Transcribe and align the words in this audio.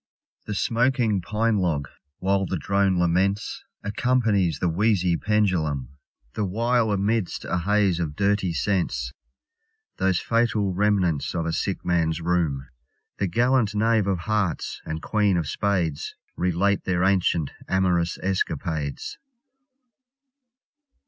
The 0.47 0.55
smoking 0.55 1.21
pine 1.21 1.59
log, 1.59 1.87
while 2.17 2.47
the 2.47 2.57
drone 2.57 2.97
laments, 2.97 3.63
Accompanies 3.83 4.57
the 4.57 4.67
wheezy 4.67 5.15
pendulum, 5.15 5.89
The 6.33 6.43
while 6.43 6.89
amidst 6.91 7.45
a 7.45 7.59
haze 7.59 7.99
of 7.99 8.15
dirty 8.15 8.51
scents, 8.51 9.13
Those 9.97 10.19
fatal 10.19 10.73
remnants 10.73 11.35
of 11.35 11.45
a 11.45 11.53
sick 11.53 11.85
man's 11.85 12.19
room 12.19 12.67
The 13.19 13.27
gallant 13.27 13.75
knave 13.75 14.07
of 14.07 14.21
hearts 14.21 14.81
and 14.87 15.03
queen 15.03 15.37
of 15.37 15.47
spades 15.47 16.15
Relate 16.35 16.83
their 16.85 17.03
ancient 17.03 17.51
amorous 17.67 18.17
escapades. 18.23 19.19